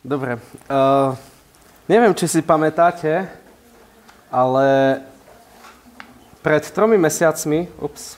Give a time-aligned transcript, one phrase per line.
[0.00, 0.40] Dobre.
[0.64, 1.12] Uh,
[1.84, 3.28] neviem, či si pamätáte,
[4.32, 4.96] ale
[6.40, 7.68] pred tromi mesiacmi...
[7.76, 8.16] Ups.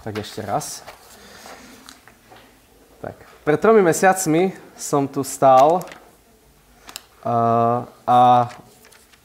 [0.00, 0.80] Tak ešte raz.
[3.04, 3.12] Tak.
[3.44, 5.84] Pred tromi mesiacmi som tu stál
[7.20, 8.48] uh, a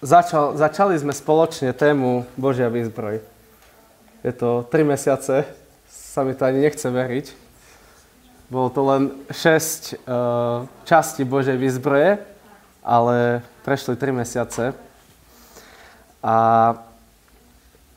[0.04, 3.24] začal, začali sme spoločne tému Božia výzbroj.
[4.28, 5.48] Je to tri mesiace,
[5.88, 7.51] sa mi to ani nechce veriť.
[8.52, 12.20] Bolo to len 6 uh, eh, častí Božej výzbroje,
[12.84, 14.76] ale prešli 3 mesiace.
[16.20, 16.36] A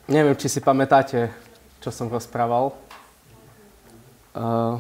[0.07, 1.35] neviem, či si pamätáte,
[1.83, 2.71] čo som rozprával.
[4.31, 4.79] Uh,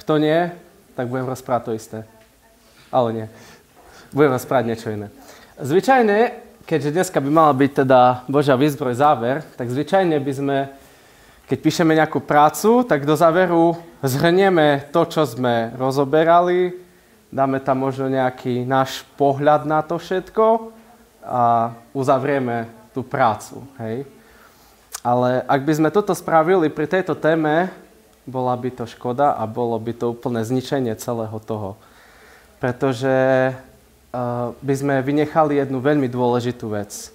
[0.00, 0.48] kto nie,
[0.96, 1.98] tak budem rozprávať to isté.
[2.88, 3.26] Ale nie.
[4.16, 5.12] Budem rozprávať niečo iné.
[5.60, 10.56] Zvyčajne, keďže dneska by mala byť teda Božia výzbroj záver, tak zvyčajne by sme
[11.46, 16.74] keď píšeme nejakú prácu, tak do záveru zhrnieme to, čo sme rozoberali,
[17.30, 20.74] dáme tam možno nejaký náš pohľad na to všetko
[21.22, 23.62] a uzavrieme tú prácu.
[23.78, 24.10] Hej?
[25.06, 27.70] Ale ak by sme toto spravili pri tejto téme,
[28.26, 31.78] bola by to škoda a bolo by to úplné zničenie celého toho.
[32.58, 37.14] Pretože uh, by sme vynechali jednu veľmi dôležitú vec.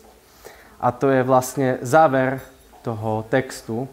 [0.79, 2.39] A to je vlastne záver
[2.79, 3.91] toho textu,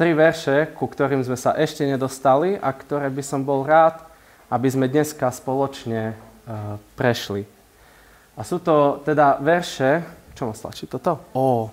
[0.00, 4.00] tri verše, ku ktorým sme sa ešte nedostali a ktoré by som bol rád,
[4.48, 7.44] aby sme dneska spoločne uh, prešli.
[8.32, 10.00] A sú to teda verše,
[10.32, 11.20] čo ma stlačí toto?
[11.36, 11.68] Ó,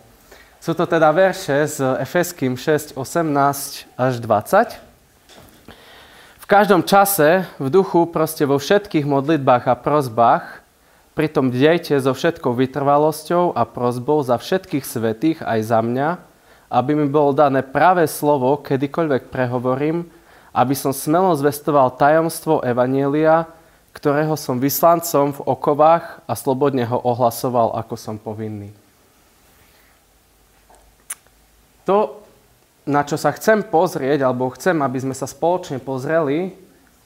[0.59, 4.75] sú to teda verše z Efeským 6, 18 až 20.
[6.43, 10.67] V každom čase, v duchu, proste vo všetkých modlitbách a prozbách,
[11.15, 16.27] pritom dejte so všetkou vytrvalosťou a prozbou za všetkých svetých aj za mňa,
[16.67, 20.03] aby mi bolo dané práve slovo, kedykoľvek prehovorím,
[20.51, 23.47] aby som smelo zvestoval tajomstvo Evanielia,
[23.95, 28.69] ktorého som vyslancom v okovách a slobodne ho ohlasoval, ako som povinný.
[31.87, 32.19] To,
[32.83, 36.51] na čo sa chcem pozrieť, alebo chcem, aby sme sa spoločne pozreli,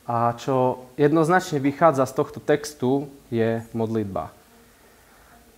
[0.10, 4.34] a čo jednoznačne vychádza z tohto textu, je modlitba.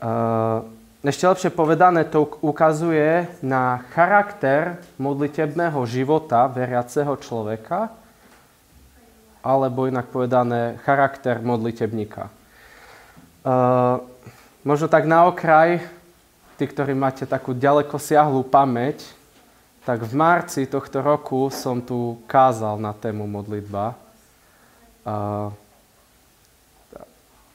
[0.03, 0.67] Uh,
[1.03, 7.91] ešte lepšie povedané, to ukazuje na charakter modlitebného života veriaceho človeka,
[9.43, 12.31] alebo inak povedané, charakter modlitebníka.
[13.43, 13.99] Uh,
[14.63, 15.83] možno tak na okraj,
[16.55, 19.03] tí, ktorí máte takú ďaleko siahlú pamäť,
[19.83, 23.99] tak v marci tohto roku som tu kázal na tému modlitba.
[25.03, 25.51] Uh,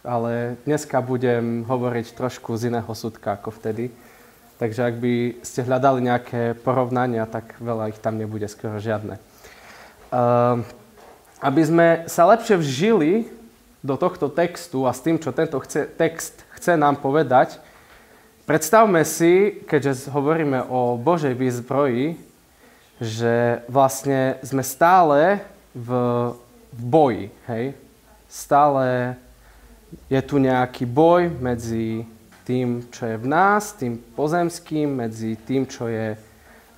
[0.07, 3.91] ale dneska budem hovoriť trošku z iného súdka ako vtedy.
[4.59, 5.15] Takže ak by
[5.47, 9.19] ste hľadali nejaké porovnania, tak veľa ich tam nebude, skoro žiadne.
[10.11, 10.67] Uh,
[11.39, 13.31] aby sme sa lepšie vžili
[13.79, 17.63] do tohto textu a s tým, čo tento chce, text chce nám povedať,
[18.43, 22.19] predstavme si, keďže hovoríme o Božej výzbroji,
[22.99, 25.39] že vlastne sme stále
[25.71, 25.89] v,
[26.75, 27.65] v boji, hej?
[28.27, 29.15] Stále
[30.09, 32.05] je tu nejaký boj medzi
[32.49, 36.19] tým, čo je v nás, tým pozemským, medzi tým, čo je e,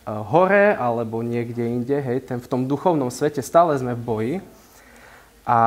[0.06, 1.94] hore alebo niekde inde.
[1.94, 4.34] Hej, ten, v tom duchovnom svete stále sme v boji.
[5.46, 5.60] A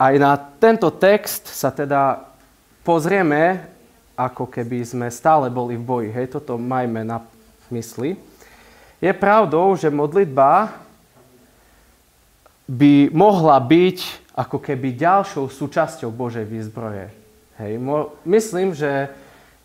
[0.00, 2.24] aj na tento text sa teda
[2.80, 3.60] pozrieme,
[4.16, 6.08] ako keby sme stále boli v boji.
[6.08, 7.20] Hej, toto majme na
[7.68, 8.16] mysli.
[8.98, 10.72] Je pravdou, že modlitba
[12.68, 17.10] by mohla byť ako keby ďalšou súčasťou Božej výzbroje.
[17.58, 17.82] Hej,
[18.22, 19.10] myslím, že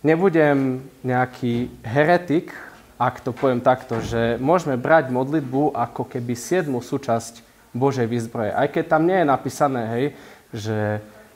[0.01, 2.49] nebudem nejaký heretik,
[2.97, 8.49] ak to poviem takto, že môžeme brať modlitbu ako keby siedmu súčasť Božej výzbroje.
[8.49, 10.05] Aj keď tam nie je napísané, hej,
[10.49, 10.77] že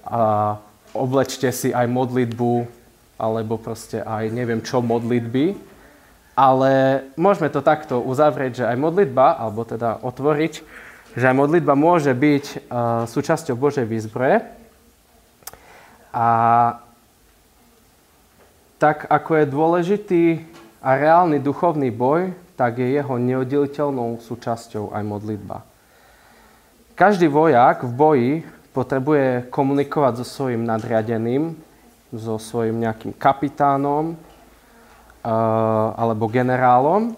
[0.01, 0.57] a,
[0.97, 2.65] oblečte si aj modlitbu,
[3.21, 5.57] alebo proste aj neviem čo modlitby,
[6.37, 10.86] ale môžeme to takto uzavrieť, že aj modlitba, alebo teda otvoriť,
[11.17, 12.57] že modlitba môže byť uh,
[13.09, 14.45] súčasťou Božej výzbroje.
[16.13, 16.27] A
[18.77, 20.23] tak ako je dôležitý
[20.77, 25.65] a reálny duchovný boj, tak je jeho neoddeliteľnou súčasťou aj modlitba.
[26.93, 28.31] Každý vojak v boji
[28.77, 31.57] potrebuje komunikovať so svojim nadriadeným,
[32.13, 34.17] so svojim nejakým kapitánom uh,
[35.97, 37.17] alebo generálom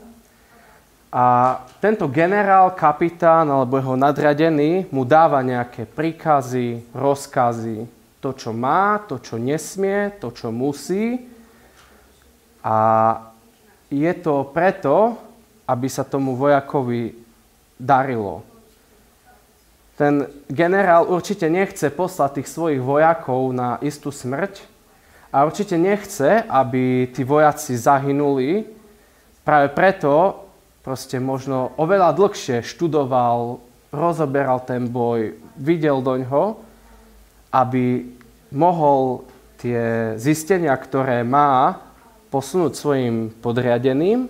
[1.10, 7.90] a tento generál, kapitán alebo jeho nadradený mu dáva nejaké príkazy, rozkazy,
[8.22, 11.18] to, čo má, to, čo nesmie, to, čo musí.
[12.62, 12.78] A
[13.90, 15.18] je to preto,
[15.66, 17.18] aby sa tomu vojakovi
[17.82, 18.46] darilo.
[20.00, 24.64] ten generál určite nechce poslať tých svojich vojakov na istú smrť
[25.28, 28.64] a určite nechce, aby tí vojaci zahynuli.
[29.44, 30.48] Práve preto
[30.84, 33.60] proste možno oveľa dlhšie študoval,
[33.92, 36.44] rozoberal ten boj, videl do ňoho,
[37.50, 38.06] aby
[38.54, 39.26] mohol
[39.60, 41.82] tie zistenia, ktoré má,
[42.30, 44.30] posunúť svojim podriadeným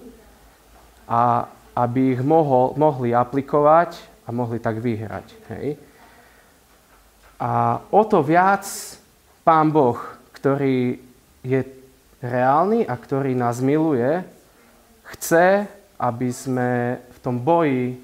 [1.03, 5.27] a aby ich mohol, mohli aplikovať a mohli tak vyhrať.
[5.51, 5.67] Hej?
[7.39, 8.63] A o to viac
[9.43, 9.99] Pán Boh,
[10.35, 10.99] ktorý
[11.43, 11.61] je
[12.19, 14.23] reálny a ktorý nás miluje,
[15.15, 15.67] chce,
[15.99, 17.99] aby sme v tom boji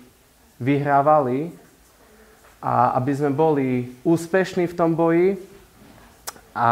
[0.59, 1.55] vyhrávali
[2.59, 5.39] a aby sme boli úspešní v tom boji
[6.51, 6.71] a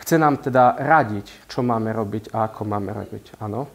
[0.00, 3.36] chce nám teda radiť, čo máme robiť a ako máme robiť.
[3.44, 3.68] Áno?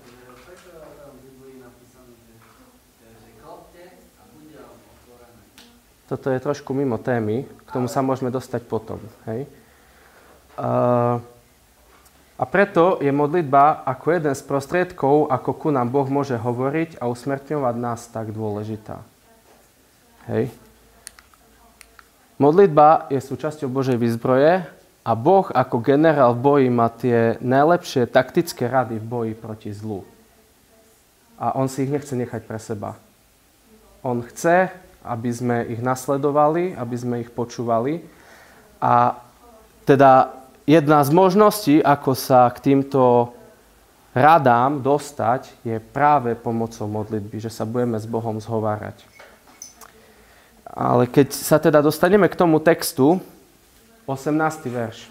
[6.06, 9.02] Toto je trošku mimo témy, k tomu sa môžeme dostať potom.
[9.26, 9.50] Hej?
[10.54, 11.18] Uh,
[12.36, 17.08] a preto je modlitba ako jeden z prostriedkov, ako ku nám Boh môže hovoriť a
[17.08, 19.00] usmrtňovať nás tak dôležitá.
[20.28, 20.52] Hej.
[22.36, 24.68] Modlitba je súčasťou Božej výzbroje
[25.08, 30.04] a Boh ako generál v boji má tie najlepšie taktické rady v boji proti zlu.
[31.40, 33.00] A on si ich nechce nechať pre seba.
[34.04, 34.76] On chce,
[35.08, 38.04] aby sme ich nasledovali, aby sme ich počúvali.
[38.84, 39.24] A
[39.88, 43.34] teda jedna z možností, ako sa k týmto
[44.18, 49.06] radám dostať, je práve pomocou modlitby, že sa budeme s Bohom zhovárať.
[50.66, 53.22] Ale keď sa teda dostaneme k tomu textu,
[54.10, 54.70] 18.
[54.70, 55.10] verš.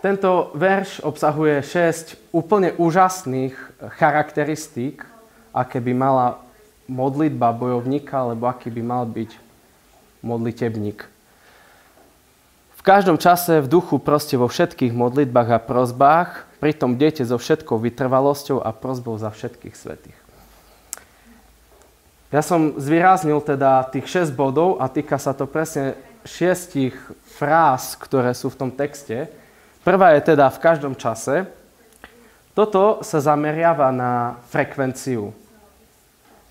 [0.00, 3.52] Tento verš obsahuje 6 úplne úžasných
[4.00, 5.04] charakteristík,
[5.52, 6.40] aké by mala
[6.88, 9.30] modlitba bojovníka, alebo aký by mal byť
[10.24, 11.04] modlitebník.
[12.80, 17.76] V každom čase v duchu proste vo všetkých modlitbách a prozbách, pritom dete so všetkou
[17.76, 20.16] vytrvalosťou a prozbou za všetkých svetých.
[22.32, 25.92] Ja som zvýraznil teda tých 6 bodov a týka sa to presne
[26.24, 26.96] šiestich
[27.36, 29.28] fráz, ktoré sú v tom texte.
[29.84, 31.52] Prvá je teda v každom čase.
[32.56, 35.36] Toto sa zameriava na frekvenciu.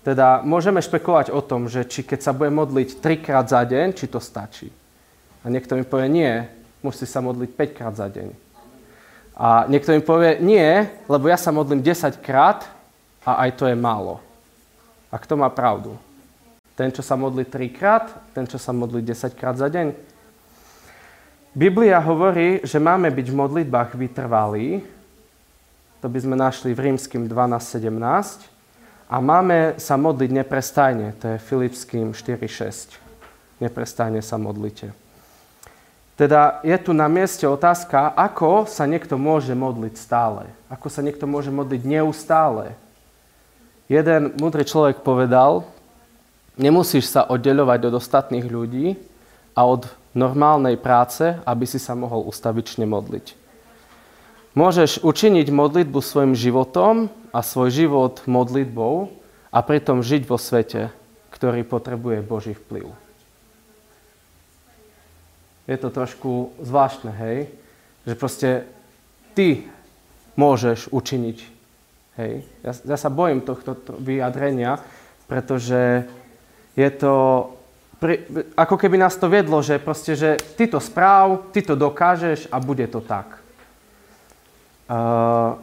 [0.06, 4.06] Teda môžeme špekulovať o tom, že či keď sa bude modliť trikrát za deň, či
[4.06, 4.70] to stačí.
[5.40, 6.32] A niekto mi povie, nie,
[6.84, 8.28] musí sa modliť 5 krát za deň.
[9.40, 12.68] A niekto mi povie, nie, lebo ja sa modlím 10 krát
[13.24, 14.20] a aj to je málo.
[15.08, 15.96] A kto má pravdu?
[16.76, 19.96] Ten, čo sa modlí 3 krát, ten, čo sa modlí 10 krát za deň?
[21.56, 24.84] Biblia hovorí, že máme byť v modlitbách vytrvalí.
[25.98, 28.46] To by sme našli v rímským 12.17.
[29.10, 32.94] A máme sa modliť neprestajne, to je Filipským 4.6.
[33.58, 34.94] Neprestajne sa modlite.
[36.20, 40.52] Teda je tu na mieste otázka, ako sa niekto môže modliť stále.
[40.68, 42.76] Ako sa niekto môže modliť neustále.
[43.88, 45.64] Jeden múdry človek povedal,
[46.60, 49.00] nemusíš sa oddeľovať od ostatných ľudí
[49.56, 53.32] a od normálnej práce, aby si sa mohol ustavične modliť.
[54.52, 59.08] Môžeš učiniť modlitbu svojim životom a svoj život modlitbou
[59.48, 60.92] a pritom žiť vo svete,
[61.32, 62.92] ktorý potrebuje Boží vplyv.
[65.70, 67.46] Je to trošku zvláštne, hej?
[68.02, 68.50] Že proste
[69.38, 69.70] ty
[70.34, 71.38] môžeš učiniť.
[72.18, 72.42] Hej?
[72.66, 74.82] Ja, ja sa bojím tohto vyjadrenia,
[75.30, 76.10] pretože
[76.74, 77.14] je to
[78.00, 78.24] pri,
[78.56, 82.56] ako keby nás to viedlo, že proste, že ty to správ, ty to dokážeš a
[82.56, 83.36] bude to tak.
[84.88, 85.60] Uh,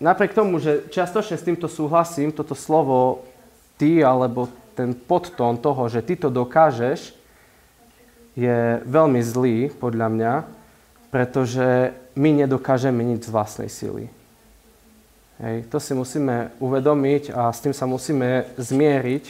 [0.00, 3.28] napriek tomu, že čiastočne s týmto súhlasím, toto slovo
[3.76, 7.21] ty alebo ten podtón toho, že ty to dokážeš,
[8.32, 10.32] je veľmi zlý podľa mňa,
[11.12, 14.08] pretože my nedokážeme nič z vlastnej sily.
[15.42, 19.24] Hej, to si musíme uvedomiť a s tým sa musíme zmieriť,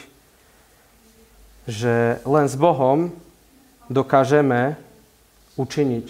[1.67, 3.15] že len s Bohom
[3.89, 4.77] dokážeme
[5.57, 6.07] učiniť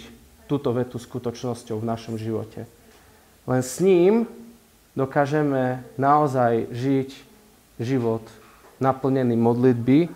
[0.49, 2.65] túto vetu skutočnosťou v našom živote.
[3.47, 4.27] Len s ním
[4.93, 7.09] dokážeme naozaj žiť
[7.81, 8.21] život
[8.77, 10.11] naplnený modlitby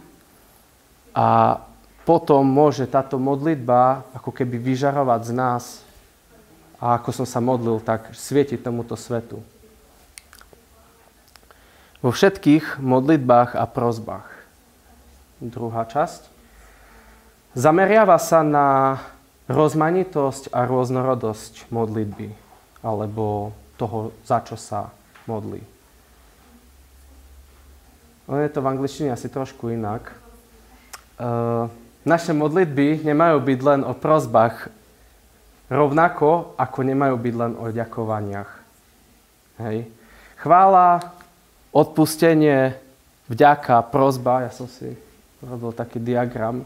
[1.15, 1.61] a
[2.07, 5.63] potom môže táto modlitba ako keby vyžarovať z nás
[6.79, 9.43] a ako som sa modlil, tak svietiť tomuto svetu.
[11.99, 14.29] Vo všetkých modlitbách a prozbách.
[15.43, 16.31] Druhá časť.
[17.59, 19.01] Zameriava sa na
[19.51, 22.31] rozmanitosť a rôznorodosť modlitby
[22.87, 24.95] alebo toho, za čo sa
[25.27, 25.59] modlí.
[28.31, 30.13] Ono je to v angličtine asi trošku inak.
[32.07, 34.71] Naše modlitby nemajú byť len o prozbách,
[35.67, 38.51] rovnako ako nemajú byť len o ďakovaniach.
[39.59, 39.91] Hej.
[40.39, 41.11] Chvála,
[41.75, 42.79] odpustenie,
[43.27, 44.95] vďaka, prozba, ja som si
[45.43, 46.63] robil taký diagram,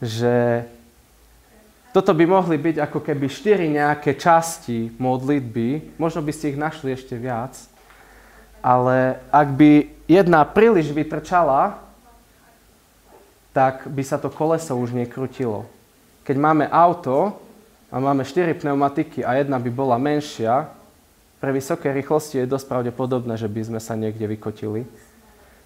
[0.00, 0.64] že
[1.92, 6.90] toto by mohli byť ako keby štyri nejaké časti modlitby, možno by ste ich našli
[6.90, 7.54] ešte viac,
[8.64, 9.70] ale ak by
[10.08, 11.83] jedna príliš vytrčala,
[13.54, 15.62] tak by sa to koleso už nekrutilo.
[16.26, 17.38] Keď máme auto
[17.86, 20.66] a máme štyri pneumatiky a jedna by bola menšia,
[21.38, 24.82] pre vysoké rýchlosti je dosť pravdepodobné, že by sme sa niekde vykotili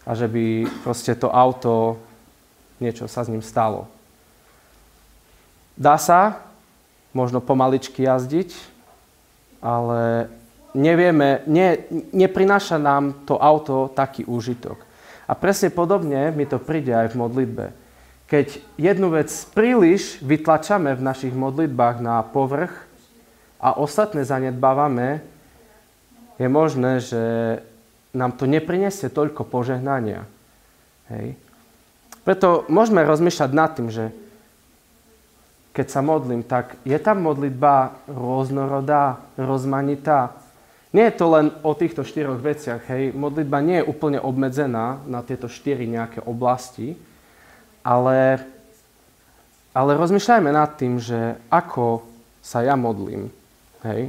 [0.04, 1.96] a že by proste to auto,
[2.76, 3.88] niečo sa s ním stalo.
[5.78, 6.42] Dá sa
[7.14, 8.52] možno pomaličky jazdiť,
[9.62, 10.26] ale
[10.74, 14.87] nevieme, ne, neprináša nám to auto taký úžitok.
[15.28, 17.66] A presne podobne mi to príde aj v modlitbe.
[18.28, 22.72] Keď jednu vec príliš vytlačame v našich modlitbách na povrch
[23.60, 25.20] a ostatné zanedbávame,
[26.40, 27.22] je možné, že
[28.16, 30.24] nám to neprinesie toľko požehnania.
[31.12, 31.36] Hej.
[32.24, 34.12] Preto môžeme rozmýšľať nad tým, že
[35.72, 40.34] keď sa modlím, tak je tam modlitba rôznorodá, rozmanitá.
[40.88, 43.12] Nie je to len o týchto štyroch veciach, hej.
[43.12, 46.96] Modlitba nie je úplne obmedzená na tieto štyri nejaké oblasti,
[47.84, 48.40] ale,
[49.76, 52.08] ale rozmýšľajme nad tým, že ako
[52.40, 53.28] sa ja modlím,
[53.84, 54.08] hej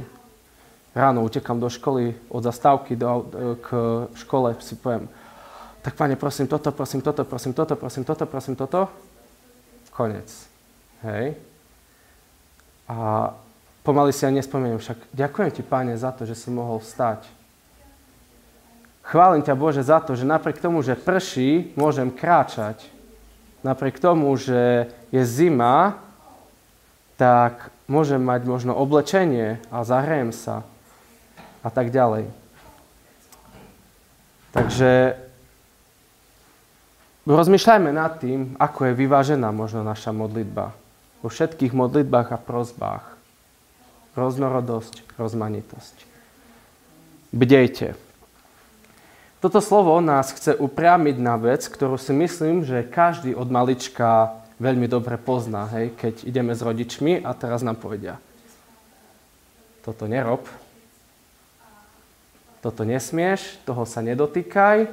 [0.94, 3.26] ráno utekam do školy, od zastávky do,
[3.62, 3.68] k
[4.14, 5.06] škole si poviem,
[5.82, 8.88] tak pane, prosím toto, prosím toto, prosím toto, prosím toto, prosím toto.
[9.96, 10.28] Konec.
[11.02, 11.34] Hej.
[12.88, 13.30] A
[13.90, 17.26] pomaly si ja nespomeniem, však ďakujem ti, pane, za to, že som mohol vstať.
[19.02, 22.86] Chválim ťa, Bože, za to, že napriek tomu, že prší, môžem kráčať.
[23.66, 25.98] Napriek tomu, že je zima,
[27.18, 30.62] tak môžem mať možno oblečenie a zahrejem sa
[31.66, 32.30] a tak ďalej.
[34.54, 35.18] Takže
[37.26, 40.70] rozmýšľajme nad tým, ako je vyvážená možno naša modlitba.
[41.26, 43.19] Vo všetkých modlitbách a prozbách.
[44.20, 45.96] Roznorodosť, rozmanitosť.
[47.32, 47.96] Bdejte.
[49.40, 54.84] Toto slovo nás chce upriamiť na vec, ktorú si myslím, že každý od malička veľmi
[54.84, 58.20] dobre pozná, hej, keď ideme s rodičmi a teraz nám povedia,
[59.80, 60.44] toto nerob,
[62.60, 64.84] toto nesmieš, toho sa nedotýkaj,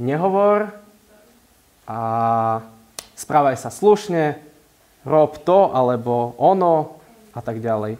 [0.00, 0.72] nehovor
[1.84, 2.00] a
[3.12, 4.40] správaj sa slušne,
[5.04, 7.03] rob to alebo ono
[7.34, 7.98] a tak ďalej.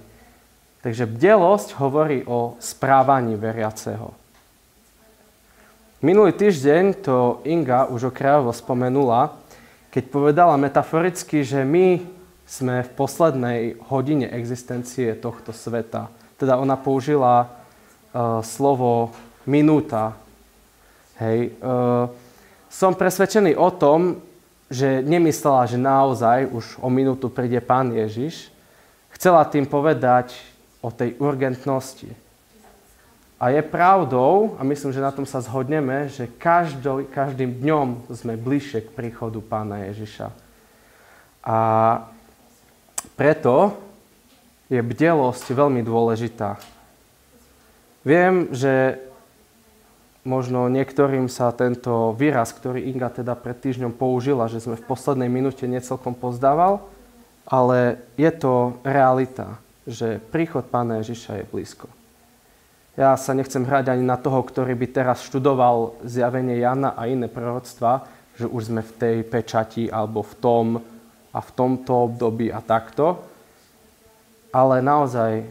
[0.80, 4.14] Takže bdelosť hovorí o správaní veriaceho.
[6.04, 9.32] Minulý týždeň to Inga už okrajovo spomenula,
[9.88, 12.04] keď povedala metaforicky, že my
[12.44, 16.12] sme v poslednej hodine existencie tohto sveta.
[16.36, 19.16] Teda ona použila uh, slovo
[19.48, 20.12] minúta.
[21.16, 21.56] Hej.
[21.64, 22.12] Uh,
[22.68, 24.20] som presvedčený o tom,
[24.68, 28.52] že nemyslela, že naozaj už o minútu príde Pán Ježiš.
[29.14, 30.34] Chcela tým povedať
[30.82, 32.10] o tej urgentnosti.
[33.38, 38.40] A je pravdou, a myslím, že na tom sa zhodneme, že každý, každým dňom sme
[38.40, 40.32] bližšie k príchodu Pána Ježiša.
[41.44, 41.58] A
[43.14, 43.76] preto
[44.72, 46.56] je bdelosť veľmi dôležitá.
[48.00, 49.00] Viem, že
[50.24, 55.28] možno niektorým sa tento výraz, ktorý Inga teda pred týždňom použila, že sme v poslednej
[55.28, 56.80] minúte necelkom pozdával,
[57.44, 61.88] ale je to realita, že príchod Pána Ježiša je blízko.
[62.94, 67.26] Ja sa nechcem hrať ani na toho, ktorý by teraz študoval zjavenie Jana a iné
[67.26, 68.06] proroctva,
[68.38, 70.66] že už sme v tej pečati alebo v tom
[71.34, 73.18] a v tomto období a takto.
[74.54, 75.42] Ale naozaj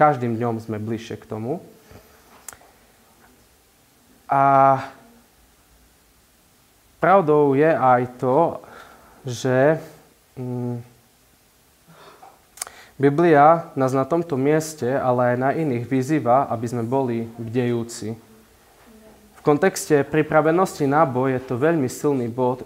[0.00, 1.60] Každým dňom sme bližšie k tomu.
[4.32, 4.80] A
[6.96, 8.64] pravdou je aj to,
[9.24, 9.80] že
[10.36, 10.80] mm,
[13.00, 18.12] Biblia nás na tomto mieste, ale aj na iných vyzýva, aby sme boli bdejúci.
[19.36, 22.64] V kontexte pripravenosti na boj je to veľmi silný bod,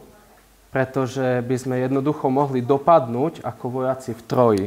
[0.74, 4.66] pretože by sme jednoducho mohli dopadnúť ako vojaci v troji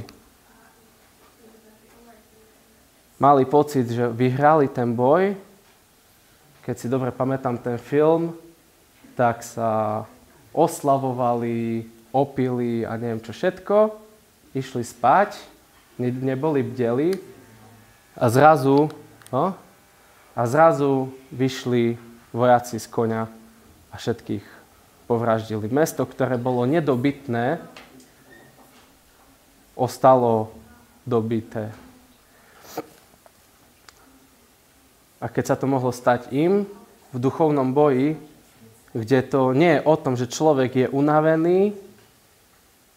[3.17, 5.34] mali pocit, že vyhrali ten boj.
[6.63, 8.38] Keď si dobre pamätám ten film,
[9.17, 10.06] tak sa
[10.58, 13.94] oslavovali, opili a neviem čo všetko.
[14.58, 15.38] Išli spať,
[16.02, 17.14] ne, neboli bdeli
[18.18, 18.90] a zrazu,
[19.30, 19.54] no,
[20.34, 22.02] a zrazu vyšli
[22.34, 23.30] vojaci z konia
[23.94, 24.42] a všetkých
[25.06, 25.70] povraždili.
[25.70, 27.62] Mesto, ktoré bolo nedobytné,
[29.78, 30.50] ostalo
[31.06, 31.70] dobité.
[35.22, 36.66] A keď sa to mohlo stať im
[37.14, 38.18] v duchovnom boji,
[38.98, 41.77] kde to nie je o tom, že človek je unavený,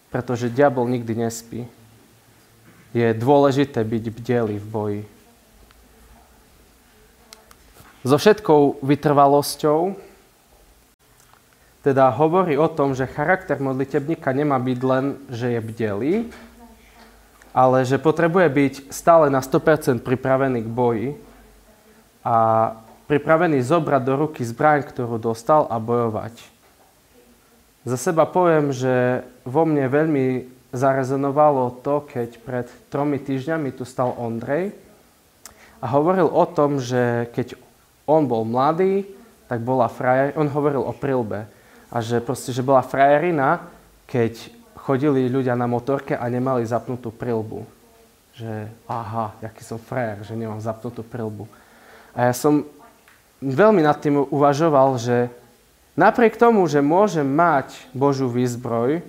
[0.09, 1.61] pretože diabol nikdy nespí.
[2.97, 5.03] Je dôležité byť bdelý v boji.
[8.01, 9.93] So všetkou vytrvalosťou
[11.81, 16.15] teda hovorí o tom, že charakter modlitebníka nemá byť len, že je bdelý,
[17.57, 21.09] ale že potrebuje byť stále na 100% pripravený k boji
[22.21, 22.37] a
[23.11, 26.39] pripravený zobrať do ruky zbraň, ktorú dostal a bojovať.
[27.83, 34.15] Za seba poviem, že vo mne veľmi zarezonovalo to, keď pred tromi týždňami tu stal
[34.15, 34.71] Ondrej
[35.83, 37.59] a hovoril o tom, že keď
[38.07, 39.03] on bol mladý,
[39.51, 41.51] tak bola frajer, on hovoril o prilbe
[41.91, 43.67] a že proste, že bola frajerina,
[44.07, 47.67] keď chodili ľudia na motorke a nemali zapnutú prilbu.
[48.39, 51.51] Že aha, jaký som frajer, že nemám zapnutú prilbu.
[52.15, 52.63] A ja som
[53.41, 55.33] veľmi nad tým uvažoval, že
[55.97, 59.01] napriek tomu, že môžem mať Božú výzbroj,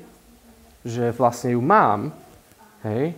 [0.82, 2.10] že vlastne ju mám,
[2.82, 3.14] hej,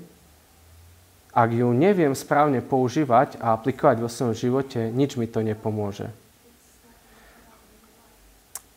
[1.34, 6.06] ak ju neviem správne používať a aplikovať vo svojom živote, nič mi to nepomôže.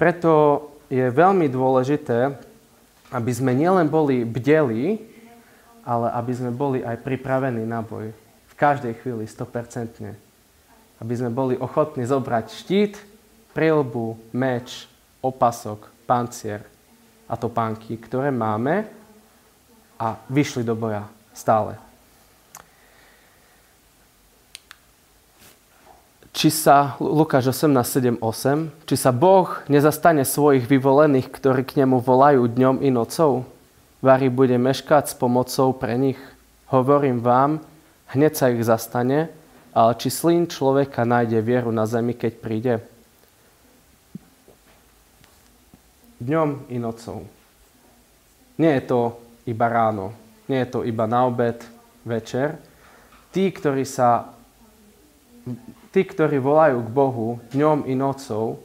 [0.00, 2.33] Preto je veľmi dôležité,
[3.12, 5.00] aby sme nielen boli bdeli,
[5.85, 8.12] ale aby sme boli aj pripravení na boj.
[8.50, 10.25] V každej chvíli, 100%.
[11.00, 12.95] Aby sme boli ochotní zobrať štít,
[13.53, 14.88] prilbu, meč,
[15.21, 16.65] opasok, pancier
[17.26, 18.88] a topánky, ktoré máme
[19.97, 21.87] a vyšli do boja stále.
[26.37, 31.97] či sa, Lukáš 18, 7, 8, či sa Boh nezastane svojich vyvolených, ktorí k nemu
[32.05, 33.49] volajú dňom i nocou?
[34.05, 36.20] Vary bude meškať s pomocou pre nich?
[36.68, 37.64] Hovorím vám,
[38.12, 39.33] hneď sa ich zastane,
[39.77, 42.75] ale či slín človeka nájde vieru na zemi, keď príde?
[46.17, 47.29] Dňom i nocou.
[48.57, 49.01] Nie je to
[49.45, 50.17] iba ráno,
[50.49, 51.61] nie je to iba na obed,
[52.09, 52.57] večer.
[53.37, 54.33] Tí, ktorí sa
[55.93, 58.57] tí, ktorí volajú k Bohu dňom i nocou,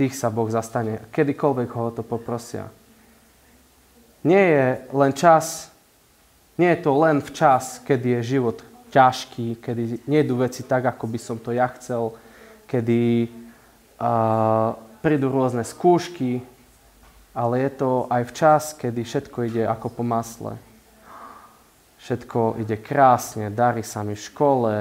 [0.00, 2.72] tých sa Boh zastane, kedykoľvek ho to poprosia.
[4.24, 5.68] Nie je len čas,
[6.56, 11.10] nie je to len v čas, kedy je život ťažký, kedy nejdu veci tak, ako
[11.10, 12.14] by som to ja chcel,
[12.70, 13.26] kedy
[13.98, 16.38] uh, prídu rôzne skúšky,
[17.34, 20.54] ale je to aj v čas, kedy všetko ide ako po masle.
[21.98, 24.74] Všetko ide krásne, darí sa mi v škole,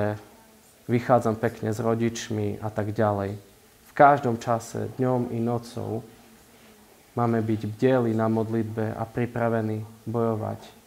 [0.85, 3.33] vychádzam pekne s rodičmi a tak ďalej.
[3.89, 6.05] V každom čase, dňom i nocou,
[7.17, 10.82] máme byť bdeli na modlitbe a pripravení bojovať.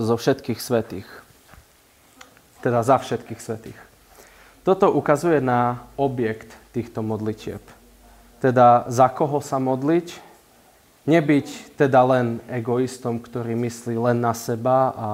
[0.00, 1.08] Zo všetkých svetých.
[2.64, 3.76] Teda za všetkých svetých.
[4.64, 7.60] Toto ukazuje na objekt týchto modlitieb.
[8.40, 10.30] Teda za koho sa modliť,
[11.08, 15.08] Nebyť teda len egoistom, ktorý myslí len na seba a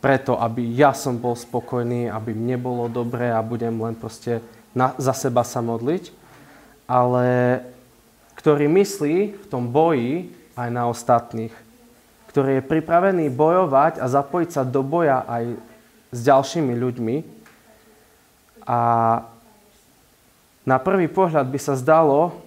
[0.00, 4.40] preto, aby ja som bol spokojný, aby mne bolo dobre a budem len proste
[4.72, 6.08] na, za seba sa modliť,
[6.88, 7.60] ale
[8.40, 11.52] ktorý myslí v tom boji aj na ostatných,
[12.30, 15.58] ktorý je pripravený bojovať a zapojiť sa do boja aj
[16.14, 17.16] s ďalšími ľuďmi.
[18.70, 18.78] A
[20.62, 22.38] na prvý pohľad by sa zdalo,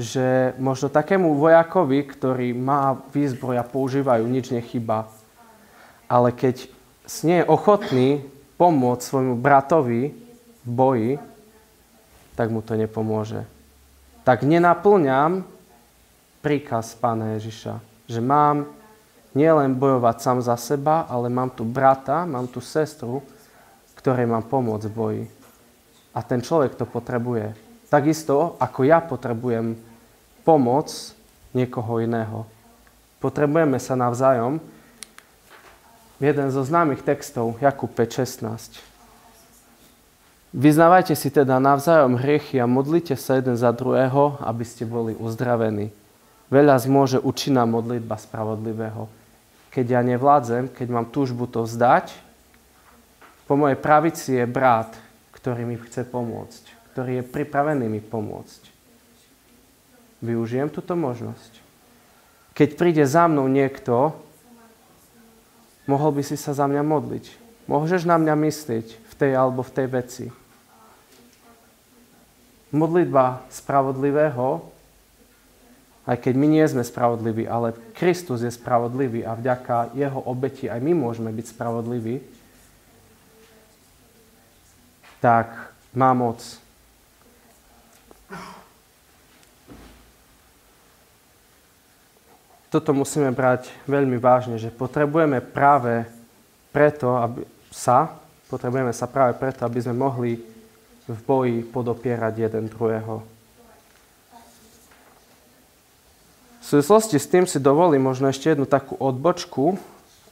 [0.00, 5.08] že možno takému vojakovi, ktorý má výzbroj a používajú, nič nechyba.
[6.08, 6.68] Ale keď
[7.24, 8.08] nie je ochotný
[8.56, 10.16] pomôcť svojmu bratovi
[10.64, 11.12] v boji,
[12.36, 13.44] tak mu to nepomôže.
[14.24, 15.44] Tak nenaplňam
[16.44, 18.75] príkaz Pána Ježiša, že mám
[19.36, 23.20] nielen bojovať sám za seba, ale mám tu brata, mám tu sestru,
[24.00, 25.24] ktorej mám pomôcť v boji.
[26.16, 27.52] A ten človek to potrebuje.
[27.92, 29.76] Takisto ako ja potrebujem
[30.40, 30.88] pomoc
[31.52, 32.48] niekoho iného.
[33.20, 34.56] Potrebujeme sa navzájom.
[36.16, 38.80] Jeden zo známych textov, Jakub 5.16.
[40.56, 45.92] Vyznávajte si teda navzájom hriechy a modlite sa jeden za druhého, aby ste boli uzdravení.
[46.48, 49.10] Veľa zmôže účinná modlitba spravodlivého.
[49.76, 52.16] Keď ja nevládzem, keď mám túžbu to vzdať,
[53.44, 54.96] po mojej pravici je brat,
[55.36, 58.72] ktorý mi chce pomôcť ktorý je pripravený mi pomôcť.
[60.24, 61.60] Využijem túto možnosť.
[62.56, 64.16] Keď príde za mnou niekto,
[65.84, 67.36] mohol by si sa za mňa modliť.
[67.68, 70.24] Môžeš na mňa myslieť v tej alebo v tej veci.
[72.72, 74.64] Modlitba spravodlivého,
[76.06, 80.78] aj keď my nie sme spravodliví, ale Kristus je spravodlivý a vďaka jeho obeti aj
[80.78, 82.22] my môžeme byť spravodliví,
[85.18, 86.38] tak má moc.
[92.70, 96.06] Toto musíme brať veľmi vážne, že potrebujeme práve
[96.70, 97.42] preto, aby
[97.74, 98.14] sa,
[98.46, 100.38] potrebujeme sa práve preto, aby sme mohli
[101.06, 103.35] v boji podopierať jeden druhého.
[106.66, 109.78] V súvislosti s tým si dovolím možno ešte jednu takú odbočku.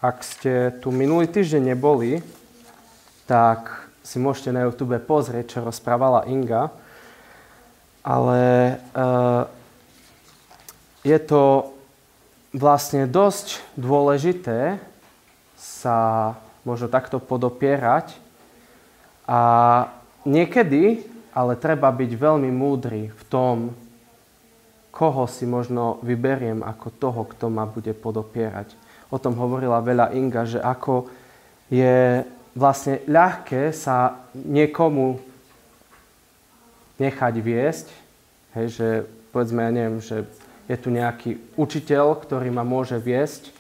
[0.03, 2.27] Ak ste tu minulý týždeň neboli,
[3.31, 6.75] tak si môžete na YouTube pozrieť, čo rozprávala Inga.
[8.03, 8.43] Ale
[8.99, 9.47] uh,
[11.07, 11.71] je to
[12.51, 14.83] vlastne dosť dôležité
[15.55, 16.35] sa
[16.67, 18.11] možno takto podopierať.
[19.31, 19.39] A
[20.27, 23.71] niekedy ale treba byť veľmi múdry v tom,
[24.95, 28.79] koho si možno vyberiem ako toho, kto ma bude podopierať.
[29.11, 31.11] O tom hovorila veľa Inga, že ako
[31.67, 32.23] je
[32.55, 35.19] vlastne ľahké sa niekomu
[37.03, 37.87] nechať viesť,
[38.55, 38.89] hej, že
[39.35, 40.23] povedzme, ja neviem, že
[40.71, 43.51] je tu nejaký učiteľ, ktorý ma môže viesť,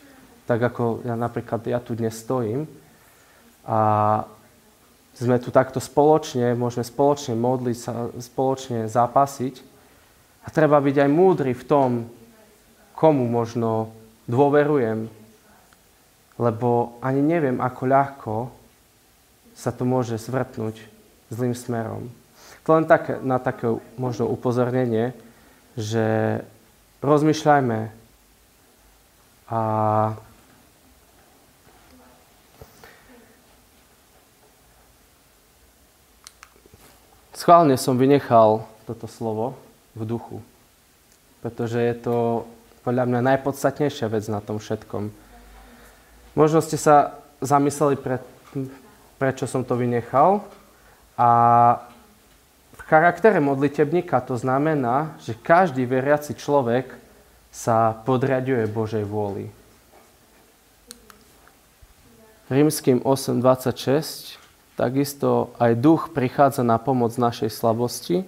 [0.47, 2.71] tak ako ja napríklad ja tu dnes stojím
[3.67, 3.81] a
[5.19, 9.74] sme tu takto spoločne, môžeme spoločne modliť sa, spoločne zápasiť
[10.45, 11.91] a treba byť aj múdry v tom,
[12.93, 13.91] komu možno
[14.29, 15.09] dôverujem,
[16.37, 18.35] lebo ani neviem, ako ľahko
[19.57, 20.77] sa to môže zvrtnúť
[21.33, 22.13] zlým smerom.
[22.65, 25.13] To len tak, na také možno upozornenie,
[25.77, 26.41] že
[27.05, 27.93] rozmýšľajme
[29.53, 29.61] a
[37.37, 39.64] schválne som vynechal toto slovo
[39.95, 40.39] v duchu,
[41.41, 42.17] pretože je to
[42.83, 45.09] podľa mňa najpodstatnejšia vec na tom všetkom.
[46.35, 48.21] Možno ste sa zamysleli pred
[49.19, 50.45] prečo som to vynechal.
[51.15, 51.31] A
[52.75, 56.93] v charaktere modlitebníka to znamená, že každý veriaci človek
[57.55, 59.49] sa podriaduje Božej vôli.
[62.51, 64.43] Rímským 8.26
[64.75, 68.27] Takisto aj duch prichádza na pomoc našej slabosti,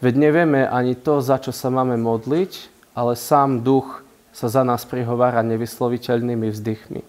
[0.00, 4.02] veď nevieme ani to, za čo sa máme modliť, ale sám duch
[4.36, 7.02] sa za nás prihovára nevysloviteľnými vzdychmi.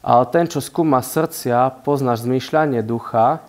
[0.00, 3.44] Ale ten, čo skúma srdcia, poznáš zmýšľanie ducha,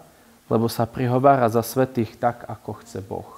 [0.52, 3.30] lebo sa prihovára za svetých tak, ako chce Boh.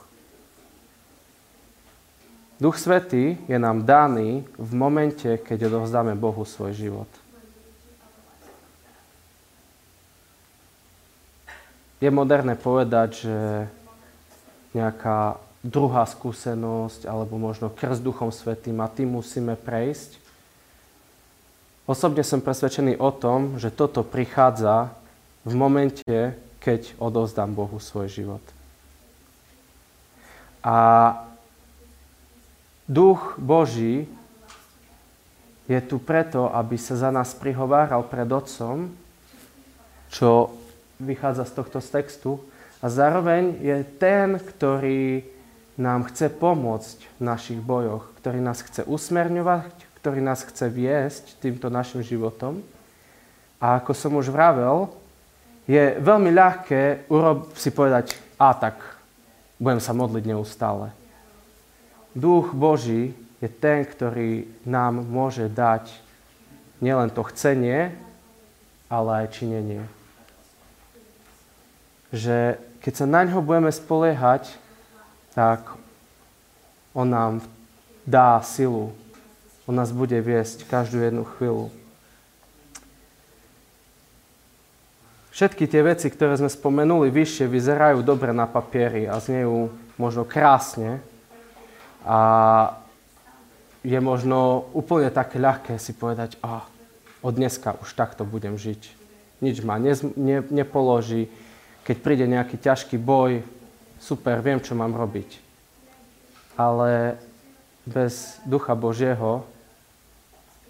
[2.57, 7.11] Duch Svetý je nám daný v momente, keď odovzdáme Bohu svoj život.
[11.99, 13.35] Je moderné povedať, že
[14.73, 20.19] nejaká druhá skúsenosť alebo možno krst Duchom Svetým a tým musíme prejsť.
[21.87, 24.91] Osobne som presvedčený o tom, že toto prichádza
[25.43, 28.43] v momente, keď odovzdám Bohu svoj život.
[30.63, 31.19] A
[32.87, 34.07] duch Boží
[35.67, 38.91] je tu preto, aby sa za nás prihováral pred Otcom,
[40.07, 40.55] čo
[41.03, 42.39] vychádza z tohto textu.
[42.83, 45.23] A zároveň je ten, ktorý
[45.79, 49.71] nám chce pomôcť v našich bojoch, ktorý nás chce usmerňovať,
[50.03, 52.59] ktorý nás chce viesť týmto našim životom.
[53.63, 54.91] A ako som už vravel,
[55.63, 58.75] je veľmi ľahké urob, si povedať, a tak,
[59.55, 60.91] budem sa modliť neustále.
[62.11, 65.87] Duch Boží je ten, ktorý nám môže dať
[66.83, 67.95] nielen to chcenie,
[68.91, 69.87] ale aj činenie.
[72.11, 74.59] Že keď sa na ňo budeme spoliehať,
[75.31, 75.73] tak
[76.93, 77.33] on nám
[78.03, 78.91] dá silu
[79.63, 81.71] on nás bude viesť každú jednu chvíľu.
[85.33, 91.01] Všetky tie veci, ktoré sme spomenuli vyššie, vyzerajú dobre na papieri a znejú možno krásne.
[92.05, 92.19] A
[93.81, 96.67] je možno úplne také ľahké si povedať, a
[97.23, 98.81] od dneska už takto budem žiť.
[99.41, 101.31] Nič ma ne, ne, nepoloží.
[101.83, 103.43] Keď príde nejaký ťažký boj,
[103.99, 105.39] super, viem, čo mám robiť.
[106.55, 107.19] Ale
[107.83, 109.43] bez Ducha Božieho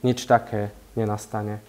[0.01, 1.61] nič také nenastane.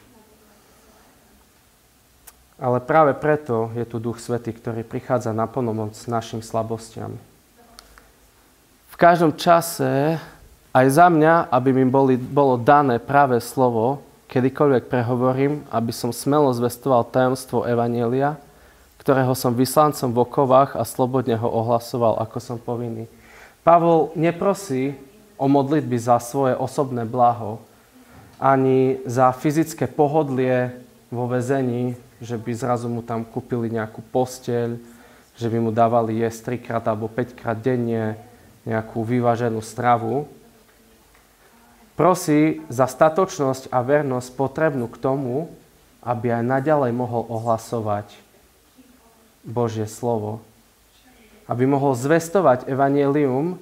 [2.55, 7.19] Ale práve preto je tu Duch Svetý, ktorý prichádza na pomoc našim slabostiam.
[8.95, 10.23] V každom čase,
[10.71, 16.55] aj za mňa, aby mi boli, bolo dané práve slovo, kedykoľvek prehovorím, aby som smelo
[16.55, 18.39] zvestoval tajomstvo Evanielia,
[19.05, 23.05] ktorého som vyslancom v okovách a slobodne ho ohlasoval, ako som povinný.
[23.61, 24.97] Pavol neprosí
[25.37, 27.61] o modlitby za svoje osobné blaho,
[28.41, 30.73] ani za fyzické pohodlie
[31.13, 34.81] vo väzení, že by zrazu mu tam kúpili nejakú posteľ,
[35.37, 38.17] že by mu dávali jesť trikrát alebo 5 krát denne
[38.65, 40.25] nejakú vyváženú stravu.
[41.93, 45.53] Prosí za statočnosť a vernosť potrebnú k tomu,
[46.01, 48.24] aby aj naďalej mohol ohlasovať
[49.45, 50.41] Božie slovo.
[51.45, 53.61] Aby mohol zvestovať evanelium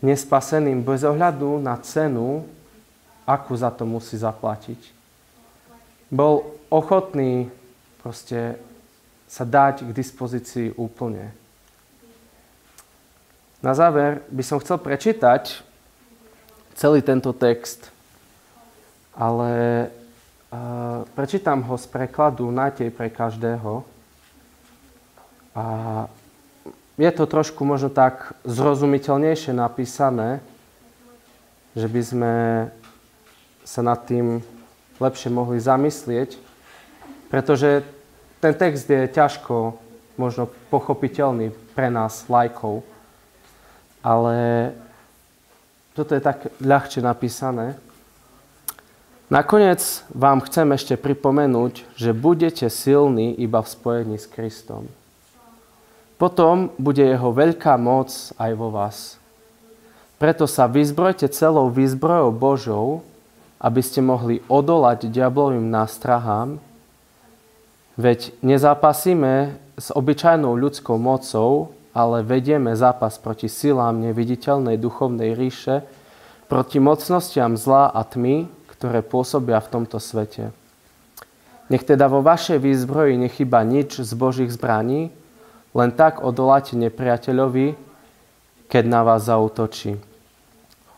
[0.00, 2.44] nespaseným bez ohľadu na cenu,
[3.28, 4.80] akú za to musí zaplatiť.
[6.08, 7.48] Bol ochotný
[8.04, 8.60] proste
[9.24, 11.32] sa dať k dispozícii úplne.
[13.64, 15.64] Na záver by som chcel prečítať
[16.76, 17.88] celý tento text,
[19.16, 19.52] ale
[19.88, 23.93] uh, prečítam ho z prekladu Nátej pre každého.
[25.54, 25.64] A
[26.98, 30.42] je to trošku možno tak zrozumiteľnejšie napísané,
[31.74, 32.34] že by sme
[33.66, 34.42] sa nad tým
[35.02, 36.38] lepšie mohli zamyslieť,
[37.30, 37.82] pretože
[38.38, 39.78] ten text je ťažko
[40.14, 42.86] možno pochopiteľný pre nás, lajkov,
[44.02, 44.70] ale
[45.98, 47.74] toto je tak ľahšie napísané.
[49.32, 49.82] Nakoniec
[50.14, 54.86] vám chcem ešte pripomenúť, že budete silní iba v spojení s Kristom.
[56.24, 58.08] Potom bude jeho veľká moc
[58.40, 59.20] aj vo vás.
[60.16, 63.04] Preto sa vyzbrojte celou výzbrojou Božou,
[63.60, 66.56] aby ste mohli odolať diablovým nástrahám,
[68.00, 75.84] veď nezápasíme s obyčajnou ľudskou mocou, ale vedieme zápas proti silám neviditeľnej duchovnej ríše,
[76.48, 80.56] proti mocnostiam zla a tmy, ktoré pôsobia v tomto svete.
[81.68, 85.12] Nech teda vo vašej výzbroji nechyba nič z Božích zbraní,
[85.74, 87.74] len tak odoláte nepriateľovi,
[88.70, 89.98] keď na vás zautočí.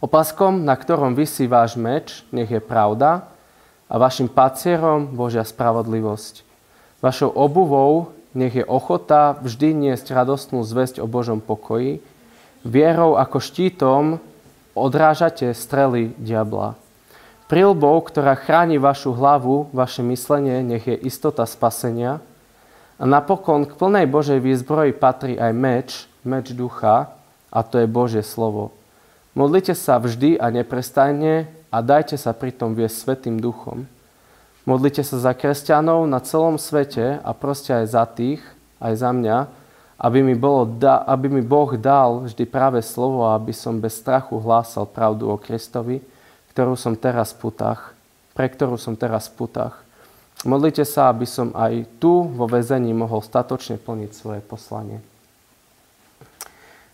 [0.05, 3.25] Opaskom, na ktorom vysí váš meč, nech je pravda
[3.89, 6.45] a vašim pacierom Božia spravodlivosť.
[7.01, 12.05] Vašou obuvou nech je ochota vždy niesť radostnú zväzť o Božom pokoji.
[12.61, 14.21] Vierou ako štítom
[14.77, 16.77] odrážate strely diabla.
[17.49, 22.21] Prilbou, ktorá chráni vašu hlavu, vaše myslenie, nech je istota spasenia–
[22.97, 25.89] a napokon k plnej Božej výzbroji patrí aj meč,
[26.25, 27.13] meč ducha,
[27.53, 28.73] a to je Božie slovo.
[29.37, 33.85] Modlite sa vždy a neprestajne a dajte sa pritom viesť Svetým duchom.
[34.67, 38.43] Modlite sa za kresťanov na celom svete a proste aj za tých,
[38.83, 39.37] aj za mňa,
[39.97, 44.37] aby mi, bolo da, aby mi Boh dal vždy práve slovo aby som bez strachu
[44.37, 46.05] hlásal pravdu o Kristovi,
[46.53, 47.97] ktorú som teraz v putách,
[48.37, 49.86] pre ktorú som teraz v putách.
[50.44, 55.01] Modlite sa, aby som aj tu vo väzení mohol statočne plniť svoje poslanie.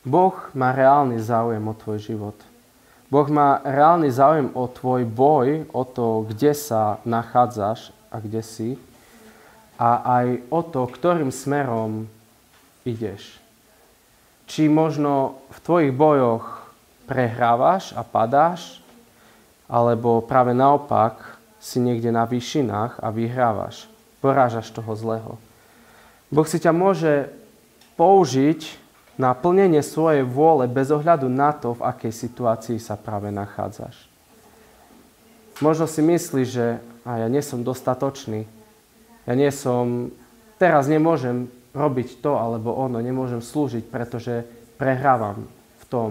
[0.07, 2.39] Boh má reálny záujem o tvoj život.
[3.11, 8.71] Boh má reálny záujem o tvoj boj, o to, kde sa nachádzaš a kde si
[9.77, 12.07] a aj o to, ktorým smerom
[12.87, 13.39] ideš.
[14.47, 16.45] Či možno v tvojich bojoch
[17.11, 18.83] prehrávaš a padáš,
[19.67, 21.32] alebo práve naopak
[21.63, 23.87] si niekde na výšinách a vyhrávaš.
[24.19, 25.39] Porážaš toho zlého.
[26.27, 27.31] Boh si ťa môže
[27.95, 28.83] použiť
[29.15, 33.95] na plnenie svojej vôle bez ohľadu na to, v akej situácii sa práve nachádzaš.
[35.63, 36.67] Možno si myslíš, že
[37.07, 38.47] a ja nie som dostatočný,
[39.27, 40.11] ja nie som,
[40.59, 44.43] teraz nemôžem robiť to alebo ono, nemôžem slúžiť, pretože
[44.79, 45.47] prehrávam
[45.79, 46.11] v tom,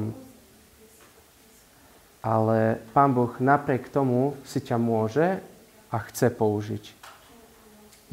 [2.22, 5.42] ale Pán Boh napriek tomu si ťa môže
[5.90, 6.86] a chce použiť.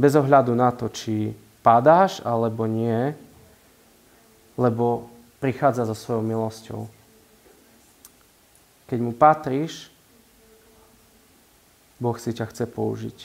[0.01, 3.13] Bez ohľadu na to, či padáš alebo nie,
[4.57, 6.81] lebo prichádza so svojou milosťou.
[8.89, 9.93] Keď mu patríš,
[12.01, 13.19] Boh si ťa chce použiť.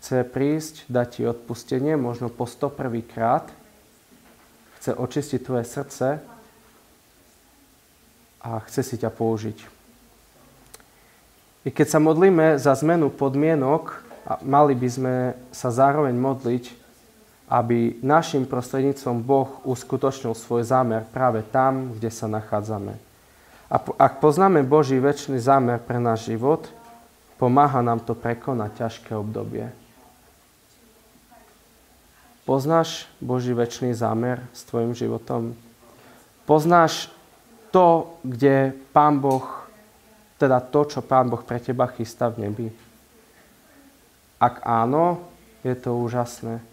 [0.00, 3.46] Chce prísť, dať ti odpustenie, možno po 101 krát.
[4.80, 6.08] Chce očistiť tvoje srdce
[8.40, 9.58] a chce si ťa použiť.
[11.64, 14.00] I keď sa modlíme za zmenu podmienok,
[14.40, 15.14] mali by sme
[15.52, 16.64] sa zároveň modliť,
[17.50, 22.96] aby našim prostredníctvom Boh uskutočnil svoj zámer práve tam, kde sa nachádzame.
[23.70, 26.70] A ak poznáme Boží väčší zámer pre náš život,
[27.36, 29.68] pomáha nám to prekonať ťažké obdobie.
[32.48, 35.54] Poznáš Boží väčší zámer s tvojim životom?
[36.48, 37.12] Poznáš
[37.70, 39.60] to, kde Pán Boh
[40.40, 42.68] teda to, čo Pán Boh pre teba chystá v nebi?
[44.40, 45.28] Ak áno,
[45.60, 46.64] je to úžasné.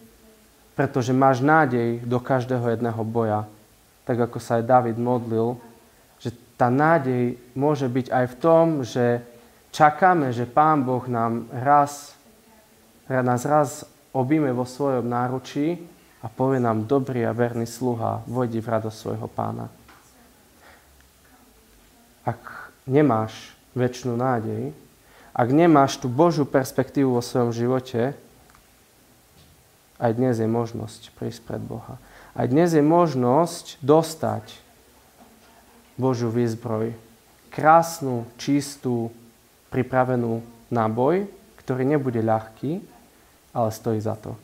[0.71, 3.43] Pretože máš nádej do každého jedného boja.
[4.07, 5.59] Tak ako sa aj David modlil,
[6.15, 9.19] že tá nádej môže byť aj v tom, že
[9.75, 12.15] čakáme, že Pán Boh nám raz,
[13.11, 13.83] nás raz
[14.15, 15.75] objíme vo svojom náručí
[16.23, 19.67] a povie nám, dobrý a verný sluha, vojdi v radosť svojho pána.
[22.27, 24.75] Ak nemáš väčšinu nádej,
[25.31, 28.11] ak nemáš tú Božiu perspektívu vo svojom živote,
[29.95, 31.95] aj dnes je možnosť prísť pred Boha.
[32.35, 34.43] Aj dnes je možnosť dostať
[35.95, 36.91] Božiu výzbroj.
[37.49, 39.09] Krásnu, čistú,
[39.73, 41.25] pripravenú náboj,
[41.63, 42.83] ktorý nebude ľahký,
[43.55, 44.37] ale stojí za to.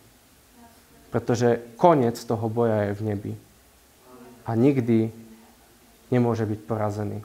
[1.13, 3.33] Pretože koniec toho boja je v nebi.
[4.49, 5.13] A nikdy
[6.09, 7.21] nemôže byť porazený.